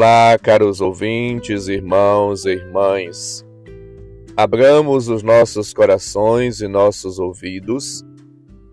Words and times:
Olá, 0.00 0.38
caros 0.38 0.80
ouvintes, 0.80 1.66
irmãos 1.66 2.44
e 2.44 2.50
irmãs. 2.50 3.44
Abramos 4.36 5.08
os 5.08 5.24
nossos 5.24 5.74
corações 5.74 6.60
e 6.60 6.68
nossos 6.68 7.18
ouvidos 7.18 8.04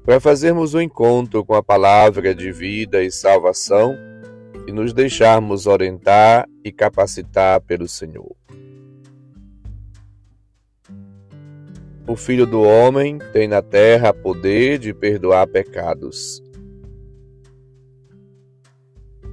para 0.04 0.20
fazermos 0.20 0.76
o 0.76 0.77
um 0.77 0.82
encontro 0.82 1.44
com 1.44 1.55
a 1.55 1.64
palavra 1.64 2.36
de 2.36 2.52
vida 2.52 3.02
e 3.02 3.09
salvação 3.09 3.98
e 4.68 4.72
nos 4.72 4.94
deixarmos 4.94 5.66
orientar 5.66 6.48
e 6.64 6.72
capacitar 6.72 7.60
pelo 7.62 7.88
Senhor. 7.88 8.36
O 12.07 12.16
Filho 12.16 12.46
do 12.46 12.62
Homem 12.62 13.18
tem 13.34 13.48
na 13.48 13.64
terra 13.64 14.14
poder 14.14 14.78
de 14.78 14.94
perdoar 14.94 15.48
pecados. 15.48 16.45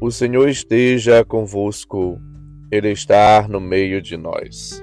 O 0.04 0.10
Senhor 0.10 0.48
esteja 0.48 1.24
convosco, 1.24 2.20
Ele 2.72 2.90
está 2.90 3.46
no 3.46 3.60
meio 3.60 4.02
de 4.02 4.16
nós. 4.16 4.82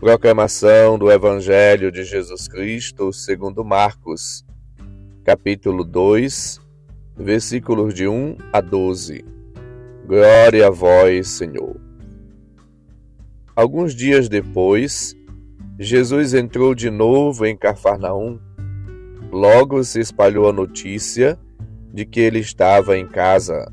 Proclamação 0.00 0.98
do 0.98 1.12
Evangelho 1.12 1.92
de 1.92 2.04
Jesus 2.04 2.48
Cristo 2.48 3.12
segundo 3.12 3.62
Marcos, 3.62 4.46
capítulo 5.22 5.84
2, 5.84 6.58
versículos 7.18 7.92
de 7.92 8.08
1 8.08 8.38
a 8.50 8.62
12. 8.62 9.26
Glória 10.06 10.68
a 10.68 10.70
vós, 10.70 11.28
Senhor. 11.28 11.78
Alguns 13.54 13.94
dias 13.94 14.26
depois, 14.26 15.14
Jesus 15.78 16.32
entrou 16.32 16.74
de 16.74 16.88
novo 16.88 17.44
em 17.44 17.54
Cafarnaum. 17.54 18.40
Logo 19.30 19.84
se 19.84 20.00
espalhou 20.00 20.48
a 20.48 20.52
notícia 20.54 21.38
de 21.92 22.06
que 22.06 22.20
ele 22.20 22.38
estava 22.38 22.96
em 22.96 23.06
casa. 23.06 23.70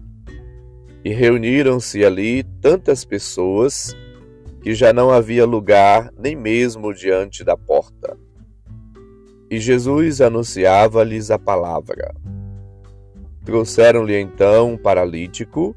E 1.05 1.13
reuniram-se 1.13 2.03
ali 2.03 2.43
tantas 2.59 3.05
pessoas 3.05 3.95
que 4.61 4.73
já 4.73 4.91
não 4.91 5.11
havia 5.11 5.45
lugar 5.45 6.11
nem 6.17 6.35
mesmo 6.35 6.93
diante 6.93 7.43
da 7.43 7.55
porta. 7.55 8.17
E 9.49 9.59
Jesus 9.59 10.19
anunciava-lhes 10.19 11.31
a 11.31 11.39
palavra. 11.39 12.13
Trouxeram-lhe 13.45 14.19
então 14.19 14.73
um 14.73 14.77
paralítico, 14.77 15.75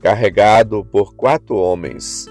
carregado 0.00 0.84
por 0.84 1.14
quatro 1.14 1.56
homens 1.56 2.30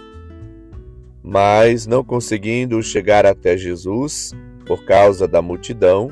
mas 1.24 1.86
não 1.86 2.04
conseguindo 2.04 2.82
chegar 2.82 3.26
até 3.26 3.56
Jesus 3.56 4.32
por 4.66 4.84
causa 4.86 5.28
da 5.28 5.42
multidão, 5.42 6.10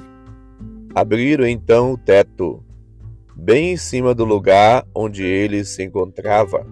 abriram 0.94 1.48
então 1.48 1.94
o 1.94 1.98
teto, 1.98 2.64
bem 3.40 3.72
em 3.72 3.78
cima 3.78 4.14
do 4.14 4.26
lugar 4.26 4.86
onde 4.94 5.24
ele 5.24 5.64
se 5.64 5.82
encontrava. 5.82 6.66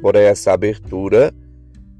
Por 0.00 0.14
essa 0.14 0.52
abertura, 0.52 1.34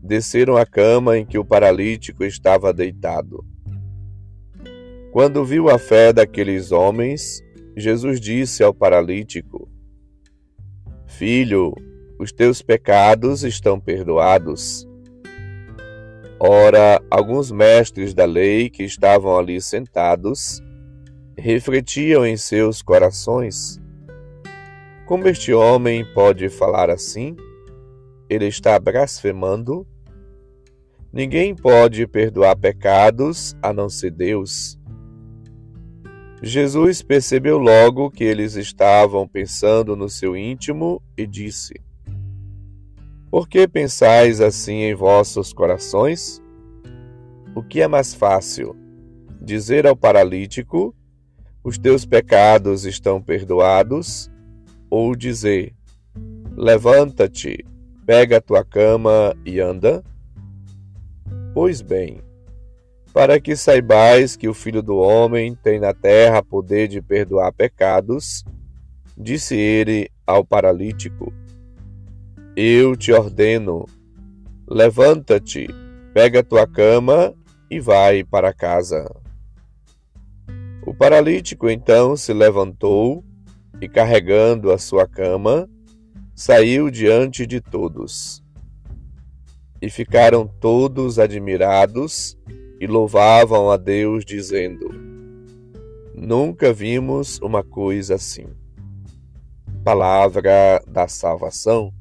desceram 0.03 0.57
a 0.57 0.65
cama 0.65 1.19
em 1.19 1.27
que 1.27 1.37
o 1.37 1.45
paralítico 1.45 2.25
estava 2.25 2.73
deitado. 2.73 3.45
Quando 5.13 5.45
viu 5.45 5.69
a 5.69 5.79
fé 5.79 6.13
daqueles 6.13 6.71
homens, 6.71 7.43
Jesus 7.77 8.21
disse 8.21 8.63
ao 8.63 8.73
paralítico: 8.73 9.69
Filho, 11.07 11.75
os 12.19 12.33
teus 12.33 12.63
pecados 12.63 13.43
estão 13.43 13.81
perdoados. 13.81 14.87
Ora, 16.39 17.03
alguns 17.11 17.51
mestres 17.51 18.15
da 18.15 18.25
lei 18.25 18.71
que 18.71 18.85
estavam 18.85 19.37
ali 19.37 19.61
sentados 19.61 20.63
refletiam 21.37 22.27
em 22.27 22.37
seus 22.37 22.83
corações: 22.83 23.81
Como 25.07 25.29
este 25.29 25.53
homem 25.53 26.05
pode 26.15 26.49
falar 26.49 26.91
assim? 26.91 27.37
Ele 28.29 28.47
está 28.47 28.79
blasfemando? 28.79 29.87
Ninguém 31.13 31.55
pode 31.55 32.07
perdoar 32.07 32.57
pecados 32.57 33.57
a 33.63 33.73
não 33.73 33.89
ser 33.89 34.11
Deus. 34.11 34.79
Jesus 36.43 37.03
percebeu 37.03 37.57
logo 37.57 38.11
que 38.11 38.25
eles 38.25 38.55
estavam 38.55 39.27
pensando 39.27 39.97
no 39.97 40.09
seu 40.09 40.37
íntimo 40.37 41.03
e 41.17 41.27
disse: 41.27 41.87
por 43.37 43.49
que 43.49 43.69
pensais 43.69 44.41
assim 44.41 44.83
em 44.83 44.95
vossos 44.95 45.53
corações? 45.53 46.43
O 47.55 47.63
que 47.63 47.83
é 47.83 47.87
mais 47.87 48.15
fácil? 48.15 48.75
Dizer 49.43 49.87
ao 49.87 49.95
paralítico: 49.95 50.95
Os 51.67 51.77
teus 51.77 52.07
pecados 52.07 52.85
estão 52.85 53.21
perdoados? 53.21 54.31
Ou 54.89 55.17
dizer: 55.17 55.75
Levanta-te, 56.57 57.67
pega 58.07 58.37
a 58.37 58.41
tua 58.41 58.65
cama 58.65 59.37
e 59.45 59.59
anda? 59.59 60.01
Pois 61.53 61.83
bem, 61.83 62.21
para 63.13 63.41
que 63.41 63.57
saibais 63.57 64.37
que 64.37 64.49
o 64.49 64.55
Filho 64.55 64.81
do 64.81 64.97
Homem 64.97 65.57
tem 65.57 65.81
na 65.81 65.93
terra 65.93 66.41
poder 66.41 66.87
de 66.87 67.03
perdoar 67.03 67.53
pecados, 67.53 68.45
disse 69.19 69.57
ele 69.57 70.09
ao 70.25 70.45
paralítico: 70.45 71.35
eu 72.55 72.95
te 72.95 73.13
ordeno: 73.13 73.87
levanta-te, 74.69 75.67
pega 76.15 76.45
tua 76.45 76.65
cama 76.65 77.35
e 77.69 77.81
vai 77.81 78.23
para 78.23 78.55
casa. 78.55 79.26
O 80.87 80.95
paralítico 80.95 81.69
então 81.69 82.17
se 82.17 82.33
levantou 82.33 83.25
e, 83.81 83.89
carregando 83.89 84.71
a 84.71 84.79
sua 84.79 85.05
cama, 85.05 85.69
saiu 86.33 86.89
diante 86.93 87.45
de 87.45 87.61
todos. 87.61 88.41
E 89.83 89.91
ficaram 89.91 90.47
todos 90.47 91.19
admirados 91.19 92.39
e 92.81 92.87
louvavam 92.87 93.69
a 93.69 93.77
Deus, 93.77 94.25
dizendo: 94.25 94.89
Nunca 96.15 96.73
vimos 96.73 97.41
uma 97.41 97.65
coisa 97.65 98.15
assim. 98.15 98.47
Palavra 99.83 100.81
da 100.87 101.09
salvação. 101.09 101.93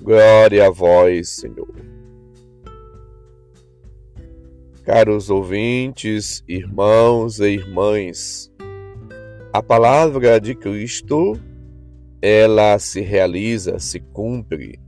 Glória 0.00 0.68
a 0.68 0.70
vós, 0.70 1.30
Senhor. 1.30 1.93
Caros 4.84 5.30
ouvintes, 5.30 6.44
irmãos 6.46 7.40
e 7.40 7.54
irmãs, 7.54 8.52
a 9.50 9.62
palavra 9.62 10.38
de 10.38 10.54
Cristo, 10.54 11.40
ela 12.20 12.78
se 12.78 13.00
realiza, 13.00 13.78
se 13.78 13.98
cumpre. 13.98 14.78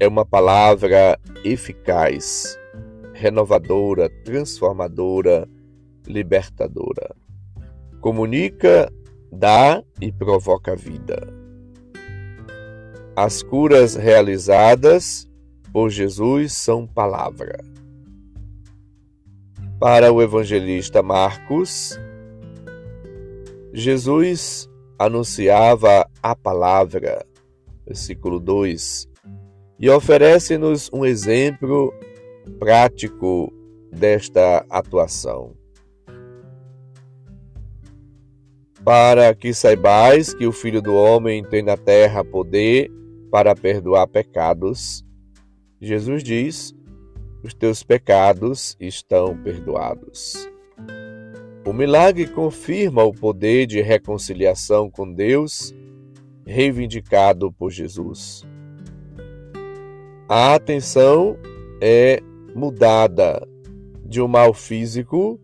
É 0.00 0.08
uma 0.08 0.26
palavra 0.26 1.16
eficaz, 1.44 2.58
renovadora, 3.12 4.10
transformadora, 4.24 5.48
libertadora. 6.04 7.14
Comunica, 8.00 8.92
dá 9.30 9.84
e 10.00 10.10
provoca 10.10 10.74
vida. 10.74 11.32
As 13.14 13.40
curas 13.40 13.94
realizadas 13.94 15.28
por 15.72 15.90
Jesus 15.90 16.54
são 16.54 16.88
palavra. 16.88 17.75
Para 19.78 20.10
o 20.10 20.22
evangelista 20.22 21.02
Marcos, 21.02 22.00
Jesus 23.74 24.70
anunciava 24.98 26.08
a 26.22 26.34
palavra, 26.34 27.26
versículo 27.86 28.40
2, 28.40 29.06
e 29.78 29.90
oferece-nos 29.90 30.88
um 30.94 31.04
exemplo 31.04 31.92
prático 32.58 33.52
desta 33.92 34.64
atuação. 34.70 35.54
Para 38.82 39.34
que 39.34 39.52
saibais 39.52 40.32
que 40.32 40.46
o 40.46 40.52
Filho 40.52 40.80
do 40.80 40.94
Homem 40.94 41.44
tem 41.44 41.62
na 41.62 41.76
terra 41.76 42.24
poder 42.24 42.90
para 43.30 43.54
perdoar 43.54 44.06
pecados, 44.06 45.04
Jesus 45.78 46.24
diz: 46.24 46.74
os 47.46 47.54
teus 47.54 47.84
pecados 47.84 48.76
estão 48.80 49.36
perdoados. 49.40 50.50
O 51.64 51.72
milagre 51.72 52.26
confirma 52.26 53.04
o 53.04 53.12
poder 53.12 53.66
de 53.66 53.80
reconciliação 53.80 54.90
com 54.90 55.12
Deus 55.12 55.72
reivindicado 56.44 57.52
por 57.52 57.70
Jesus. 57.70 58.44
A 60.28 60.56
atenção 60.56 61.36
é 61.80 62.20
mudada 62.52 63.40
de 64.04 64.20
um 64.20 64.26
mal 64.26 64.52
físico 64.52 65.40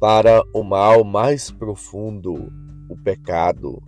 para 0.00 0.42
o 0.54 0.62
mal 0.62 1.04
mais 1.04 1.50
profundo, 1.50 2.50
o 2.88 2.96
pecado, 2.96 3.82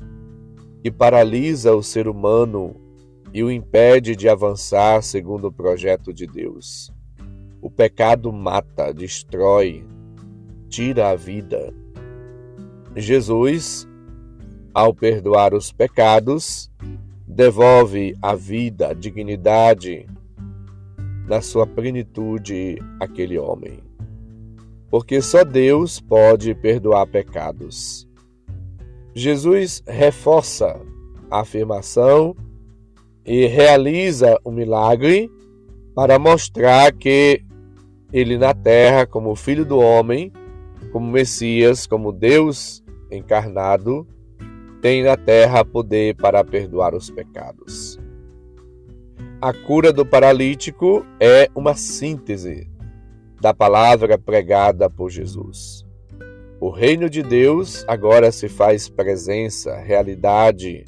que 0.83 0.91
paralisa 0.91 1.75
o 1.75 1.83
ser 1.83 2.09
humano 2.09 2.77
e 3.33 3.43
o 3.43 3.51
impede 3.51 4.15
de 4.15 4.29
avançar 4.29 5.03
segundo 5.03 5.49
o 5.49 5.53
projeto 5.53 6.13
de 6.13 6.27
Deus. 6.27 6.93
O 7.69 7.71
pecado 7.71 8.33
mata, 8.33 8.95
destrói, 8.95 9.85
tira 10.71 11.11
a 11.11 11.15
vida. 11.15 11.71
Jesus, 12.97 13.87
ao 14.73 14.95
perdoar 14.95 15.53
os 15.53 15.71
pecados, 15.71 16.71
devolve 17.27 18.17
a 18.23 18.35
vida, 18.35 18.89
a 18.89 18.95
dignidade, 18.95 20.07
na 21.27 21.43
sua 21.43 21.67
plenitude 21.67 22.79
aquele 22.99 23.39
homem. 23.39 23.81
Porque 24.91 25.21
só 25.21 25.45
Deus 25.45 26.01
pode 26.01 26.55
perdoar 26.55 27.07
pecados. 27.07 28.09
Jesus 29.15 29.83
reforça 29.87 30.81
a 31.31 31.41
afirmação 31.41 32.35
e 33.27 33.45
realiza 33.45 34.41
o 34.43 34.51
milagre 34.51 35.31
para 35.95 36.19
mostrar 36.19 36.93
que 36.95 37.47
ele 38.13 38.39
na 38.39 38.55
terra, 38.55 39.07
como 39.07 39.35
filho 39.37 39.65
do 39.65 39.79
homem, 39.79 40.33
como 40.93 41.11
Messias, 41.11 41.87
como 41.87 42.13
Deus 42.13 42.83
encarnado, 43.11 44.07
tem 44.81 45.03
na 45.03 45.17
terra 45.17 45.65
poder 45.65 46.15
para 46.17 46.45
perdoar 46.45 46.95
os 46.95 47.11
pecados. 47.11 47.99
A 49.41 49.53
cura 49.53 49.93
do 49.93 50.05
paralítico 50.05 51.05
é 51.21 51.49
uma 51.55 51.75
síntese 51.75 52.69
da 53.41 53.55
palavra 53.55 54.19
pregada 54.19 54.91
por 54.91 55.11
Jesus. 55.11 55.87
O 56.61 56.71
reino 56.71 57.09
de 57.09 57.23
Deus 57.23 57.85
agora 57.87 58.33
se 58.33 58.49
faz 58.49 58.89
presença, 58.89 59.77
realidade. 59.77 60.85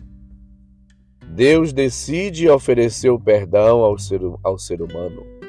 Deus 1.28 1.72
decide 1.72 2.48
oferecer 2.48 3.10
o 3.10 3.20
perdão 3.20 3.84
ao 3.84 3.96
ser, 3.96 4.20
ao 4.42 4.58
ser 4.58 4.82
humano. 4.82 5.39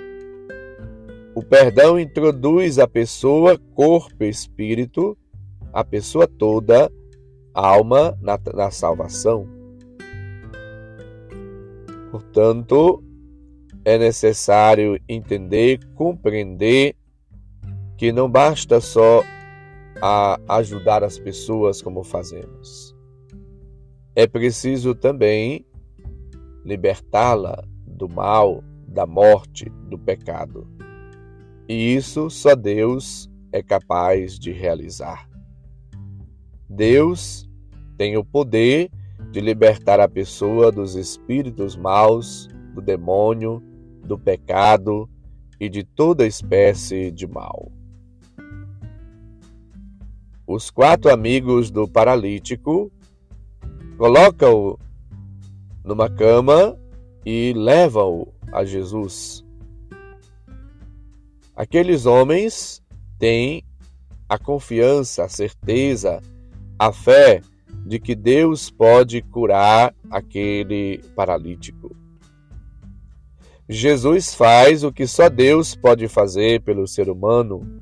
O 1.34 1.42
perdão 1.42 1.98
introduz 1.98 2.78
a 2.78 2.88
pessoa, 2.88 3.58
corpo 3.74 4.24
e 4.24 4.30
espírito, 4.30 5.18
a 5.72 5.84
pessoa 5.84 6.28
toda, 6.28 6.92
alma, 7.54 8.18
na, 8.22 8.38
na 8.54 8.70
salvação. 8.70 9.48
Portanto, 12.12 13.02
é 13.86 13.98
necessário 13.98 15.00
entender, 15.08 15.80
compreender 15.96 16.96
que 17.98 18.12
não 18.12 18.30
basta 18.30 18.82
só 18.82 19.24
a 20.02 20.38
ajudar 20.58 21.04
as 21.04 21.18
pessoas 21.18 21.82
como 21.82 22.04
fazemos. 22.04 22.94
É 24.14 24.28
preciso 24.28 24.94
também 24.94 25.66
libertá-la 26.66 27.64
do 27.88 28.10
mal, 28.10 28.62
da 28.88 29.06
morte, 29.06 29.70
do 29.88 29.98
pecado. 29.98 30.68
E 31.68 31.96
isso 31.96 32.30
só 32.30 32.56
Deus 32.56 33.30
é 33.52 33.62
capaz 33.62 34.38
de 34.38 34.52
realizar. 34.52 35.30
Deus 36.70 37.50
tem 37.98 38.18
o 38.18 38.24
poder 38.24 38.90
de 39.32 39.40
libertar 39.40 40.00
a 40.00 40.08
pessoa 40.08 40.72
dos 40.72 40.96
espíritos 40.96 41.76
maus, 41.76 42.48
do 42.74 42.82
demônio, 42.82 43.62
do 44.04 44.18
pecado 44.18 45.10
e 45.60 45.70
de 45.70 45.84
toda 45.84 46.26
espécie 46.26 47.12
de 47.12 47.28
mal. 47.28 47.72
Os 50.48 50.70
quatro 50.70 51.12
amigos 51.12 51.70
do 51.70 51.88
paralítico 51.88 52.92
colocam-o 53.98 54.78
numa 55.84 56.10
cama 56.10 56.78
e 57.26 57.54
levam-o 57.56 58.34
a 58.52 58.66
Jesus. 58.66 59.46
Aqueles 61.62 62.08
homens 62.08 62.82
têm 63.20 63.64
a 64.28 64.36
confiança, 64.40 65.26
a 65.26 65.30
certeza, 65.30 66.20
a 66.80 66.92
fé 66.92 67.44
de 67.86 68.00
que 68.00 68.16
Deus 68.16 68.72
pode 68.72 69.22
curar 69.22 69.94
aquele 70.10 70.98
paralítico. 71.16 71.96
Jesus 73.70 74.34
faz 74.34 74.84
o 74.84 74.92
que 74.92 75.06
só 75.06 75.30
Deus 75.30 75.76
pode 75.76 76.08
fazer 76.08 76.62
pelo 76.62 76.88
ser 76.88 77.08
humano. 77.12 77.80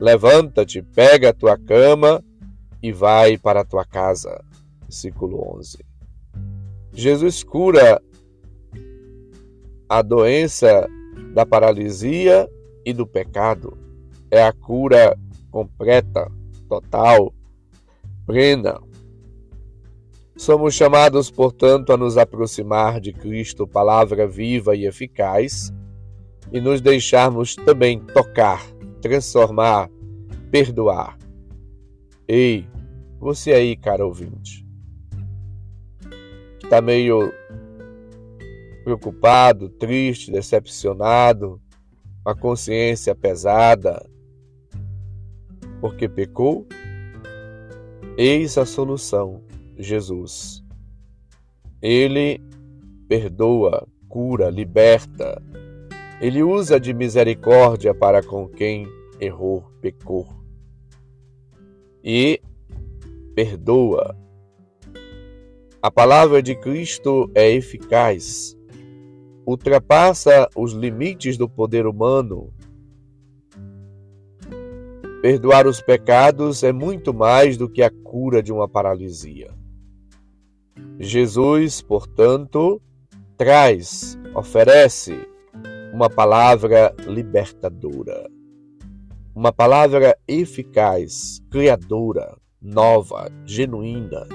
Levanta-te, 0.00 0.80
pega 0.80 1.28
a 1.28 1.34
tua 1.34 1.58
cama 1.58 2.24
e 2.82 2.92
vai 2.92 3.36
para 3.36 3.60
a 3.60 3.64
tua 3.66 3.84
casa. 3.84 4.42
Versículo 4.84 5.58
11. 5.58 5.84
Jesus 6.94 7.44
cura 7.44 8.00
a 9.86 10.00
doença 10.00 10.88
da 11.34 11.44
paralisia 11.44 12.48
e 12.84 12.92
do 12.92 13.06
pecado. 13.06 13.76
É 14.30 14.42
a 14.42 14.52
cura 14.52 15.18
completa, 15.50 16.30
total, 16.68 17.32
plena. 18.26 18.80
Somos 20.36 20.74
chamados, 20.74 21.30
portanto, 21.30 21.92
a 21.92 21.96
nos 21.96 22.16
aproximar 22.16 23.00
de 23.00 23.12
Cristo, 23.12 23.66
palavra 23.66 24.26
viva 24.26 24.74
e 24.74 24.86
eficaz, 24.86 25.72
e 26.50 26.60
nos 26.60 26.80
deixarmos 26.80 27.54
também 27.54 28.00
tocar, 28.00 28.64
transformar, 29.00 29.90
perdoar. 30.50 31.18
Ei, 32.26 32.66
você 33.20 33.52
aí, 33.52 33.76
cara 33.76 34.04
ouvinte, 34.04 34.66
está 36.62 36.80
meio 36.80 37.32
preocupado, 38.82 39.68
triste, 39.68 40.32
decepcionado, 40.32 41.60
a 42.24 42.34
consciência 42.34 43.14
pesada, 43.14 44.08
porque 45.80 46.08
pecou? 46.08 46.66
Eis 48.16 48.56
a 48.56 48.64
solução 48.64 49.42
Jesus. 49.76 50.62
Ele 51.80 52.40
perdoa, 53.08 53.88
cura, 54.08 54.48
liberta. 54.48 55.42
Ele 56.20 56.42
usa 56.42 56.78
de 56.78 56.94
misericórdia 56.94 57.92
para 57.92 58.22
com 58.22 58.48
quem 58.48 58.86
errou, 59.18 59.64
pecou. 59.80 60.28
E 62.04 62.40
perdoa. 63.34 64.16
A 65.80 65.90
palavra 65.90 66.40
de 66.40 66.54
Cristo 66.54 67.28
é 67.34 67.50
eficaz, 67.50 68.56
ultrapassa 69.46 70.48
os 70.56 70.72
limites 70.72 71.36
do 71.36 71.48
poder 71.48 71.86
humano. 71.86 72.52
Perdoar 75.20 75.66
os 75.66 75.80
pecados 75.80 76.64
é 76.64 76.72
muito 76.72 77.14
mais 77.14 77.56
do 77.56 77.68
que 77.68 77.82
a 77.82 77.90
cura 77.90 78.42
de 78.42 78.52
uma 78.52 78.68
paralisia. 78.68 79.50
Jesus, 80.98 81.80
portanto, 81.80 82.82
traz, 83.36 84.18
oferece 84.34 85.28
uma 85.92 86.10
palavra 86.10 86.94
libertadora, 87.06 88.28
uma 89.34 89.52
palavra 89.52 90.16
eficaz, 90.26 91.40
criadora, 91.50 92.36
nova, 92.60 93.30
genuína 93.44 94.26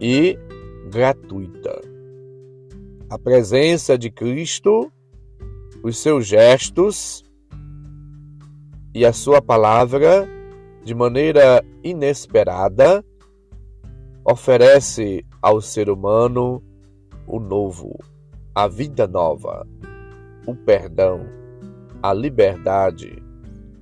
e 0.00 0.38
gratuita. 0.90 1.81
A 3.12 3.18
presença 3.18 3.98
de 3.98 4.10
Cristo, 4.10 4.90
os 5.84 5.98
seus 5.98 6.26
gestos 6.26 7.22
e 8.94 9.04
a 9.04 9.12
sua 9.12 9.42
palavra, 9.42 10.26
de 10.82 10.94
maneira 10.94 11.62
inesperada, 11.84 13.04
oferece 14.24 15.26
ao 15.42 15.60
ser 15.60 15.90
humano 15.90 16.62
o 17.26 17.38
novo, 17.38 17.98
a 18.54 18.66
vida 18.66 19.06
nova, 19.06 19.66
o 20.46 20.56
perdão, 20.56 21.20
a 22.02 22.14
liberdade, 22.14 23.22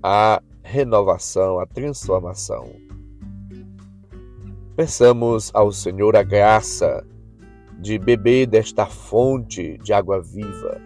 a 0.02 0.42
renovação, 0.60 1.60
a 1.60 1.66
transformação. 1.66 2.68
Peçamos 4.74 5.52
ao 5.54 5.70
Senhor 5.70 6.16
a 6.16 6.24
graça 6.24 7.06
de 7.80 7.98
beber 7.98 8.46
desta 8.46 8.86
fonte 8.86 9.78
de 9.78 9.92
água 9.92 10.20
viva. 10.20 10.80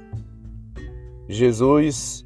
Jesus 1.29 2.25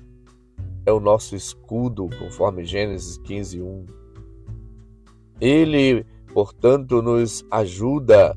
é 0.84 0.92
o 0.92 1.00
nosso 1.00 1.34
escudo, 1.34 2.08
conforme 2.18 2.64
Gênesis 2.64 3.18
15, 3.18 3.60
1. 3.62 3.86
Ele 5.40 6.04
portanto, 6.32 7.02
nos 7.02 7.44
ajuda 7.50 8.36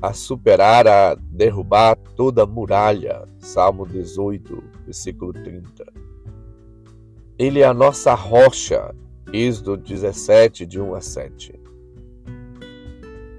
a 0.00 0.12
superar, 0.12 0.86
a 0.86 1.14
derrubar 1.14 1.96
toda 2.14 2.46
muralha. 2.46 3.26
Salmo 3.38 3.86
18, 3.86 4.62
versículo 4.84 5.32
30. 5.32 5.84
Ele 7.38 7.60
é 7.60 7.66
a 7.66 7.74
nossa 7.74 8.14
rocha. 8.14 8.94
Êxodo 9.32 9.76
17, 9.76 10.64
de 10.64 10.80
1 10.80 10.94
a 10.94 11.00
7. 11.00 11.60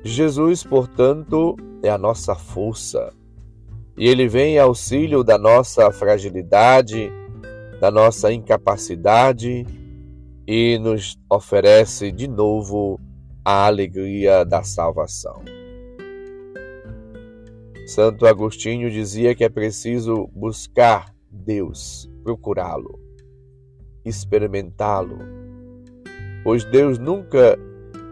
Jesus, 0.10 0.64
portanto, 0.64 1.56
é 1.84 1.90
a 1.90 1.98
nossa 1.98 2.36
força. 2.36 3.14
E 3.98 4.08
ele 4.08 4.28
vem 4.28 4.56
em 4.56 4.60
auxílio 4.60 5.24
da 5.24 5.38
nossa 5.38 5.92
fragilidade, 5.92 7.12
da 7.80 7.92
nossa 7.92 8.32
incapacidade 8.32 9.66
e 10.48 10.80
nos 10.80 11.18
oferece 11.30 12.12
de 12.12 12.28
novo 12.28 13.00
a 13.44 13.66
alegria 13.66 14.46
da 14.46 14.64
salvação. 14.64 15.44
Santo 17.86 18.26
Agostinho 18.26 18.90
dizia 18.92 19.34
que 19.34 19.44
é 19.44 19.50
preciso 19.50 20.28
buscar 20.34 21.14
Deus, 21.32 22.10
procurá-lo, 22.24 23.00
experimentá-lo, 24.06 25.20
pois 26.44 26.64
Deus 26.66 26.98
nunca 26.98 27.58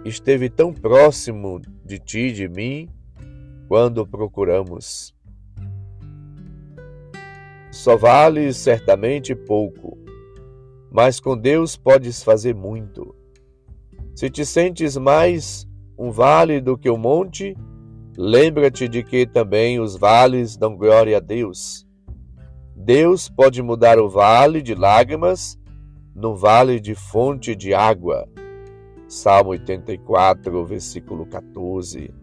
esteve 0.05 0.49
tão 0.49 0.73
próximo 0.73 1.61
de 1.85 1.99
ti 1.99 2.19
e 2.19 2.31
de 2.31 2.49
mim 2.49 2.89
quando 3.67 4.05
procuramos. 4.07 5.13
Só 7.71 7.95
vale 7.95 8.53
certamente 8.53 9.35
pouco, 9.35 9.97
mas 10.91 11.19
com 11.19 11.37
Deus 11.37 11.75
podes 11.75 12.23
fazer 12.23 12.55
muito. 12.55 13.15
Se 14.15 14.29
te 14.29 14.45
sentes 14.45 14.97
mais 14.97 15.67
um 15.97 16.09
vale 16.09 16.59
do 16.59 16.77
que 16.77 16.89
um 16.89 16.97
monte, 16.97 17.55
lembra-te 18.17 18.87
de 18.87 19.03
que 19.03 19.27
também 19.27 19.79
os 19.79 19.95
vales 19.95 20.57
dão 20.57 20.75
glória 20.75 21.17
a 21.17 21.19
Deus. 21.19 21.85
Deus 22.75 23.29
pode 23.29 23.61
mudar 23.61 23.99
o 23.99 24.09
vale 24.09 24.61
de 24.61 24.73
lágrimas 24.73 25.59
no 26.15 26.35
vale 26.35 26.79
de 26.79 26.95
fonte 26.95 27.53
de 27.53 27.73
água. 27.73 28.25
Salmo 29.15 29.51
84, 29.51 30.65
versículo 30.65 31.25
14. 31.25 32.13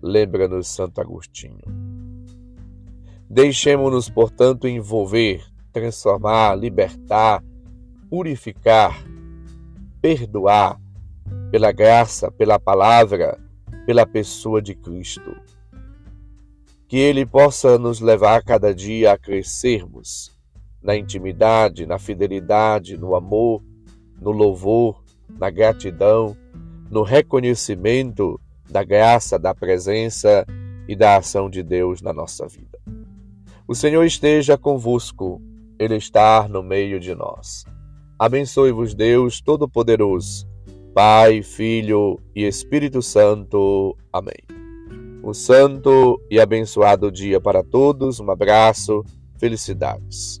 Lembra-nos 0.00 0.68
Santo 0.68 1.00
Agostinho. 1.00 1.64
Deixemos-nos, 3.28 4.08
portanto, 4.08 4.68
envolver, 4.68 5.44
transformar, 5.72 6.54
libertar, 6.54 7.42
purificar, 8.08 8.96
perdoar 10.00 10.80
pela 11.50 11.72
graça, 11.72 12.30
pela 12.30 12.60
palavra, 12.60 13.40
pela 13.84 14.06
pessoa 14.06 14.62
de 14.62 14.76
Cristo. 14.76 15.34
Que 16.86 16.96
Ele 16.96 17.26
possa 17.26 17.76
nos 17.76 17.98
levar 17.98 18.44
cada 18.44 18.72
dia 18.72 19.14
a 19.14 19.18
crescermos 19.18 20.30
na 20.80 20.94
intimidade, 20.94 21.86
na 21.86 21.98
fidelidade, 21.98 22.96
no 22.96 23.16
amor, 23.16 23.64
no 24.20 24.30
louvor, 24.30 25.04
na 25.38 25.50
gratidão, 25.50 26.36
no 26.90 27.02
reconhecimento 27.02 28.40
da 28.70 28.82
graça, 28.82 29.38
da 29.38 29.54
presença 29.54 30.46
e 30.88 30.94
da 30.94 31.16
ação 31.16 31.48
de 31.50 31.62
Deus 31.62 32.00
na 32.00 32.12
nossa 32.12 32.46
vida. 32.46 32.78
O 33.66 33.74
Senhor 33.74 34.04
esteja 34.04 34.56
convosco, 34.56 35.40
Ele 35.78 35.96
está 35.96 36.46
no 36.48 36.62
meio 36.62 37.00
de 37.00 37.14
nós. 37.14 37.64
Abençoe-vos, 38.18 38.94
Deus 38.94 39.40
Todo-Poderoso, 39.40 40.48
Pai, 40.94 41.42
Filho 41.42 42.20
e 42.34 42.46
Espírito 42.46 43.02
Santo. 43.02 43.96
Amém. 44.12 44.38
Um 45.22 45.34
santo 45.34 46.22
e 46.30 46.38
abençoado 46.38 47.10
dia 47.10 47.40
para 47.40 47.62
todos, 47.62 48.20
um 48.20 48.30
abraço, 48.30 49.04
felicidades. 49.38 50.40